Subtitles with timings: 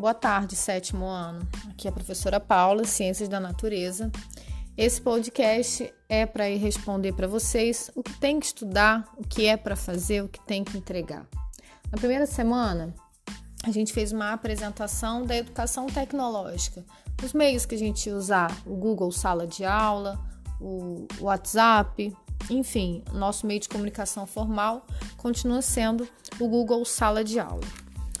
[0.00, 1.46] Boa tarde, sétimo ano.
[1.68, 4.10] Aqui é a professora Paula, Ciências da Natureza.
[4.74, 9.44] Esse podcast é para ir responder para vocês o que tem que estudar, o que
[9.44, 11.26] é para fazer, o que tem que entregar.
[11.92, 12.94] Na primeira semana,
[13.62, 16.82] a gente fez uma apresentação da educação tecnológica,
[17.22, 20.18] os meios que a gente usa, o Google Sala de Aula,
[20.58, 22.16] o WhatsApp,
[22.48, 24.86] enfim, nosso meio de comunicação formal
[25.18, 26.08] continua sendo
[26.40, 27.68] o Google Sala de Aula.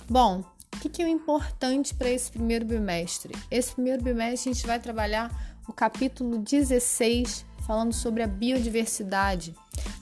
[0.06, 0.44] Bom,
[0.88, 3.34] o que é importante para esse primeiro bimestre?
[3.50, 5.30] Esse primeiro bimestre a gente vai trabalhar
[5.68, 9.54] o capítulo 16, falando sobre a biodiversidade.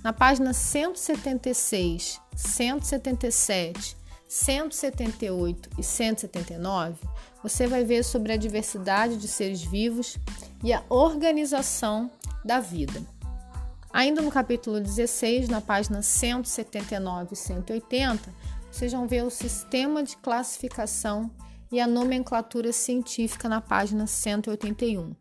[0.03, 3.97] Na página 176, 177,
[4.29, 6.97] 178 e 179,
[7.43, 10.17] você vai ver sobre a diversidade de seres vivos
[10.63, 12.11] e a organização
[12.45, 13.03] da vida.
[13.93, 18.35] Ainda no capítulo 16, na página 179 e 180,
[18.71, 21.31] vocês vão ver o sistema de classificação
[21.71, 25.15] e a nomenclatura científica na página 181.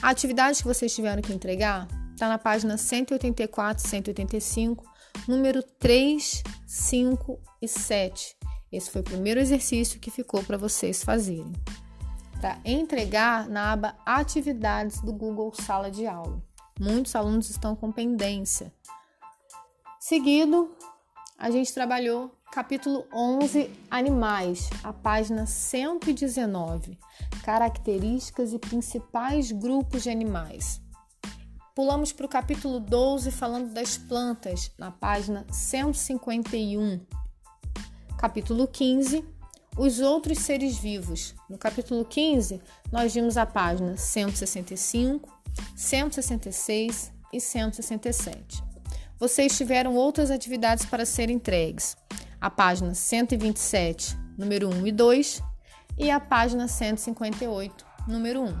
[0.00, 4.84] A atividade que vocês tiveram que entregar está na página 184 e 185,
[5.26, 8.36] número 3, 5 e 7.
[8.70, 11.52] Esse foi o primeiro exercício que ficou para vocês fazerem.
[12.40, 16.40] Para entregar na aba Atividades do Google Sala de Aula.
[16.78, 18.72] Muitos alunos estão com pendência.
[19.98, 20.70] Seguido,
[21.38, 26.98] a gente trabalhou capítulo 11, Animais, a página 119,
[27.44, 30.82] Características e principais grupos de animais.
[31.76, 37.00] Pulamos para o capítulo 12, falando das plantas, na página 151.
[38.18, 39.24] Capítulo 15,
[39.76, 41.36] os outros seres vivos.
[41.48, 45.30] No capítulo 15, nós vimos a página 165,
[45.76, 48.67] 166 e 167
[49.18, 51.96] vocês tiveram outras atividades para serem entregues.
[52.40, 55.42] A página 127, número 1 e 2,
[55.98, 58.60] e a página 158, número 1.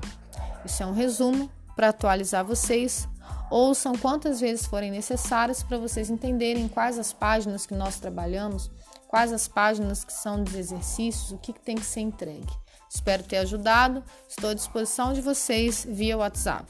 [0.64, 3.08] Isso é um resumo para atualizar vocês.
[3.50, 8.70] Ouçam quantas vezes forem necessárias para vocês entenderem quais as páginas que nós trabalhamos,
[9.06, 12.52] quais as páginas que são dos exercícios, o que, que tem que ser entregue.
[12.90, 14.02] Espero ter ajudado.
[14.28, 16.66] Estou à disposição de vocês via WhatsApp.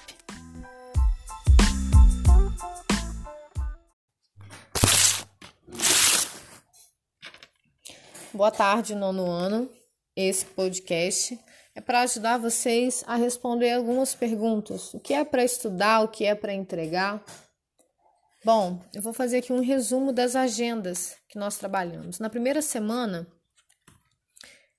[8.39, 9.69] Boa tarde, nono ano.
[10.15, 11.37] Esse podcast
[11.75, 14.95] é para ajudar vocês a responder algumas perguntas.
[14.95, 17.21] O que é para estudar, o que é para entregar?
[18.45, 22.21] Bom, eu vou fazer aqui um resumo das agendas que nós trabalhamos.
[22.21, 23.27] Na primeira semana,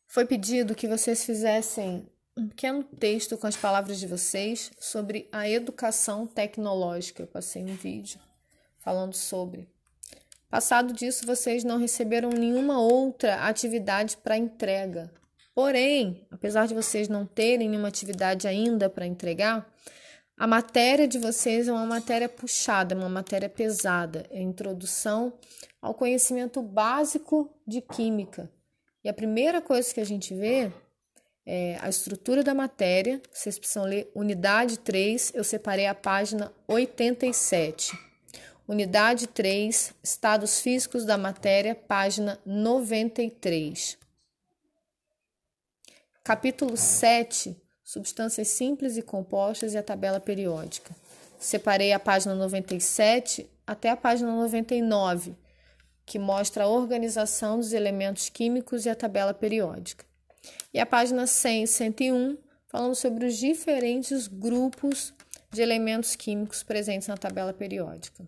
[0.08, 5.50] foi pedido que vocês fizessem um pequeno texto com as palavras de vocês sobre a
[5.50, 7.24] educação tecnológica.
[7.24, 8.22] Eu passei um vídeo
[8.78, 9.70] falando sobre.
[10.50, 15.14] Passado disso, vocês não receberam nenhuma outra atividade para entrega.
[15.54, 19.72] Porém, apesar de vocês não terem nenhuma atividade ainda para entregar,
[20.36, 25.34] a matéria de vocês é uma matéria puxada, é uma matéria pesada, é a introdução
[25.80, 28.50] ao conhecimento básico de química.
[29.04, 30.72] E a primeira coisa que a gente vê
[31.46, 33.22] é a estrutura da matéria.
[33.32, 38.09] Vocês precisam ler unidade 3, eu separei a página 87.
[38.70, 43.98] Unidade 3, Estados Físicos da Matéria, página 93.
[46.24, 50.96] Capítulo 7, Substâncias simples e compostas e a tabela periódica.
[51.40, 55.36] Separei a página 97 até a página 99,
[56.06, 60.06] que mostra a organização dos elementos químicos e a tabela periódica.
[60.72, 62.38] E a página 100 e 101,
[62.68, 65.12] falando sobre os diferentes grupos
[65.50, 68.24] de elementos químicos presentes na tabela periódica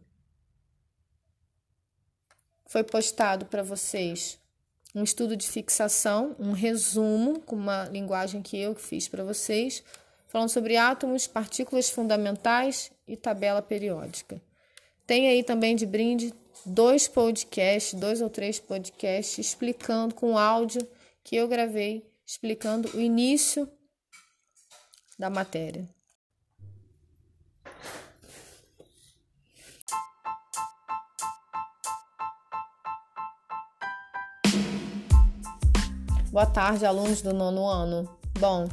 [2.71, 4.39] foi postado para vocês
[4.95, 9.83] um estudo de fixação, um resumo com uma linguagem que eu fiz para vocês,
[10.29, 14.41] falando sobre átomos, partículas fundamentais e tabela periódica.
[15.05, 16.33] Tem aí também de brinde
[16.65, 20.87] dois podcasts, dois ou três podcasts explicando com áudio
[21.25, 23.69] que eu gravei, explicando o início
[25.19, 25.89] da matéria.
[36.31, 38.07] Boa tarde, alunos do nono ano.
[38.39, 38.69] Bom,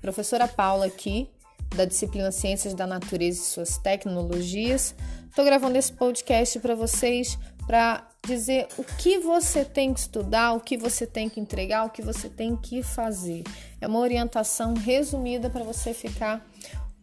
[0.00, 1.30] professora Paula aqui,
[1.76, 4.92] da disciplina Ciências da Natureza e suas Tecnologias.
[5.28, 10.60] Estou gravando esse podcast para vocês para dizer o que você tem que estudar, o
[10.60, 13.44] que você tem que entregar, o que você tem que fazer.
[13.80, 16.44] É uma orientação resumida para você ficar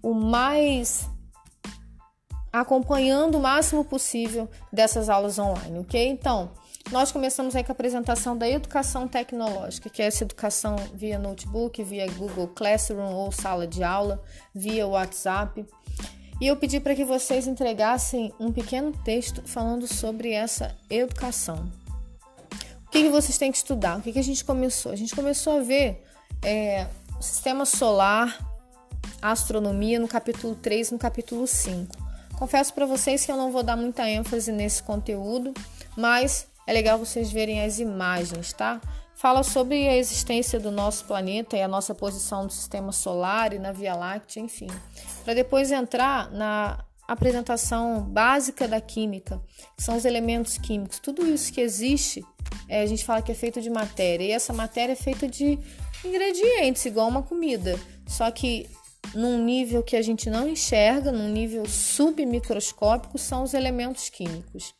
[0.01, 1.07] o mais
[2.51, 6.09] acompanhando o máximo possível dessas aulas online, ok?
[6.09, 6.51] Então,
[6.91, 11.83] Nós começamos aí com a apresentação da educação tecnológica, que é essa educação via notebook,
[11.83, 14.21] via Google Classroom ou sala de aula,
[14.53, 15.65] via WhatsApp.
[16.39, 21.71] E eu pedi para que vocês entregassem um pequeno texto falando sobre essa educação.
[22.85, 23.97] O que, que vocês têm que estudar?
[23.97, 24.91] O que, que a gente começou?
[24.91, 26.03] A gente começou a ver
[26.43, 26.87] é,
[27.17, 28.37] o sistema solar,
[29.21, 31.95] astronomia no capítulo 3 e no capítulo 5.
[32.37, 35.53] Confesso para vocês que eu não vou dar muita ênfase nesse conteúdo,
[35.95, 38.81] mas é legal vocês verem as imagens, tá?
[39.15, 43.59] Fala sobre a existência do nosso planeta e a nossa posição no sistema solar e
[43.59, 44.67] na Via Láctea, enfim.
[45.23, 49.41] Para depois entrar na apresentação básica da química,
[49.77, 50.99] que são os elementos químicos.
[50.99, 52.25] Tudo isso que existe,
[52.67, 55.59] é, a gente fala que é feito de matéria, e essa matéria é feita de
[56.03, 57.79] ingredientes, igual uma comida.
[58.07, 58.69] Só que
[59.13, 64.73] num nível que a gente não enxerga, num nível submicroscópico, são os elementos químicos.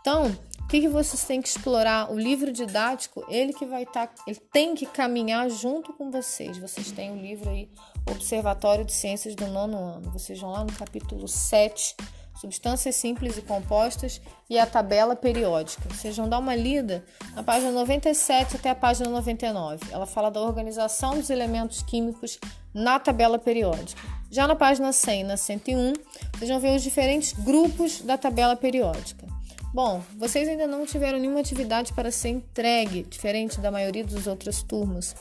[0.00, 0.36] Então,
[0.72, 2.10] que, que vocês têm que explorar?
[2.10, 6.56] O livro didático, ele que vai estar, tá, ele tem que caminhar junto com vocês.
[6.56, 7.68] Vocês têm o um livro aí,
[8.10, 10.10] Observatório de Ciências do nono ano.
[10.10, 11.94] Vocês vão lá no capítulo 7,
[12.40, 15.86] substâncias simples e compostas e a tabela periódica.
[15.90, 17.04] Vocês vão dar uma lida
[17.34, 19.92] na página 97 até a página 99.
[19.92, 22.38] Ela fala da organização dos elementos químicos
[22.72, 24.00] na tabela periódica.
[24.30, 25.92] Já na página 100 na 101,
[26.32, 29.31] vocês vão ver os diferentes grupos da tabela periódica.
[29.72, 34.62] Bom, vocês ainda não tiveram nenhuma atividade para ser entregue, diferente da maioria das outras
[34.62, 35.16] turmas,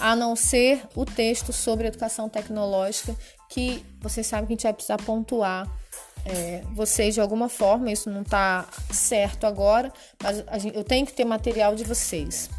[0.00, 3.14] a não ser o texto sobre educação tecnológica,
[3.48, 5.70] que vocês sabem que a gente vai precisar pontuar
[6.24, 7.92] é, vocês de alguma forma.
[7.92, 12.50] Isso não está certo agora, mas gente, eu tenho que ter material de vocês.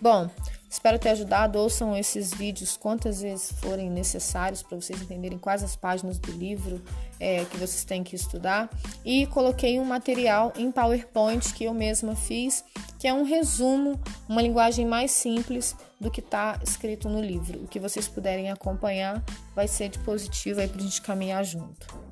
[0.00, 0.28] Bom,
[0.72, 1.58] Espero ter ajudado.
[1.58, 6.82] Ouçam esses vídeos quantas vezes forem necessários para vocês entenderem quais as páginas do livro
[7.20, 8.70] é, que vocês têm que estudar.
[9.04, 12.64] E coloquei um material em PowerPoint que eu mesma fiz,
[12.98, 17.62] que é um resumo, uma linguagem mais simples do que está escrito no livro.
[17.62, 19.22] O que vocês puderem acompanhar
[19.54, 22.11] vai ser de positivo aí para a gente caminhar junto.